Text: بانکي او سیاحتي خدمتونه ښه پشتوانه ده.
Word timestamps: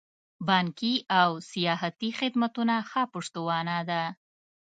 بانکي 0.47 0.95
او 1.21 1.29
سیاحتي 1.51 2.09
خدمتونه 2.19 2.75
ښه 2.89 3.03
پشتوانه 3.13 3.77
ده. 3.89 4.03